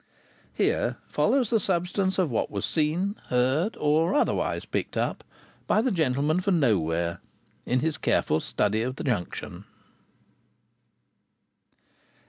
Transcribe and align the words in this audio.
HERE 0.55 0.97
FOLLOWS 1.09 1.51
THE 1.51 1.59
SUBSTANCE 1.59 2.17
OF 2.17 2.31
WHAT 2.31 2.49
WAS 2.49 2.65
SEEN, 2.65 3.13
HEARD, 3.29 3.77
OR 3.79 4.15
OTHERWISE 4.15 4.65
PICKED 4.65 4.97
UP, 4.97 5.23
BY 5.67 5.81
THE 5.83 5.91
GENTLEMAN 5.91 6.39
FOR 6.41 6.49
NOWHERE, 6.49 7.19
IN 7.67 7.81
HIS 7.81 7.97
CAREFUL 7.97 8.39
STUDY 8.39 8.81
OF 8.81 8.95
THE 8.95 9.03
JUNCTION. 9.03 9.65